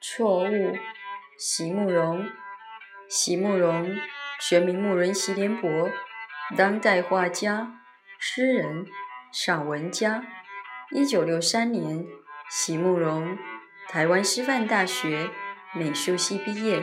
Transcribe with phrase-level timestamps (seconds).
[0.00, 0.76] 错误，
[1.38, 2.26] 席慕容。
[3.08, 3.96] 席慕容，
[4.40, 5.90] 全名慕人席连博，
[6.56, 7.72] 当代画家、
[8.18, 8.86] 诗人、
[9.32, 10.24] 散文家。
[10.90, 12.06] 一九六三年，
[12.50, 13.36] 席慕容，
[13.88, 15.30] 台湾师范大学
[15.74, 16.82] 美术系毕业。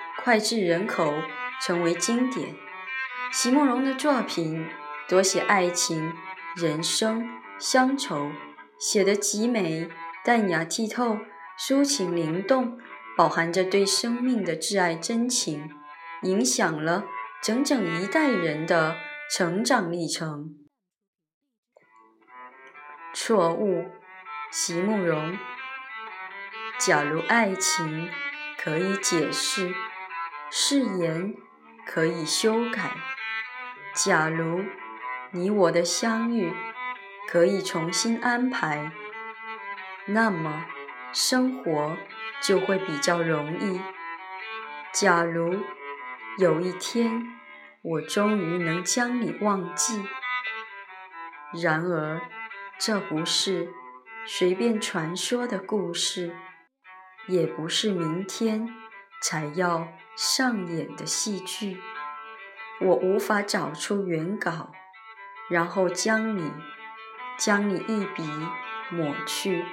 [0.23, 1.13] 脍炙人口，
[1.61, 2.55] 成为经典。
[3.31, 4.67] 席慕容的作品
[5.07, 6.13] 多写爱情、
[6.55, 8.31] 人生、乡愁，
[8.79, 9.89] 写得极美、
[10.23, 11.17] 淡雅、剔透、
[11.57, 12.77] 抒情灵动，
[13.17, 15.69] 饱含着对生命的挚爱真情。
[16.23, 17.05] 影响了
[17.41, 18.95] 整整一代人的
[19.35, 20.55] 成长历程。
[23.11, 23.85] 错误，
[24.51, 25.35] 席慕容。
[26.77, 28.07] 假如爱情
[28.59, 29.73] 可以解释，
[30.51, 31.33] 誓言
[31.87, 32.91] 可以修改；
[33.95, 34.65] 假如
[35.31, 36.53] 你我的相遇
[37.27, 38.91] 可以重新安排，
[40.07, 40.65] 那么
[41.13, 41.97] 生活
[42.41, 43.81] 就会比较容易。
[44.93, 45.63] 假如。
[46.37, 47.27] 有一天，
[47.81, 50.01] 我终于能将你忘记。
[51.61, 52.21] 然而，
[52.79, 53.73] 这不是
[54.25, 56.33] 随便传说的故事，
[57.27, 58.73] 也不是明天
[59.21, 59.87] 才要
[60.17, 61.79] 上演的戏剧。
[62.81, 64.71] 我无法找出原稿，
[65.49, 66.51] 然后将你，
[67.37, 68.23] 将你一笔
[68.89, 69.63] 抹去。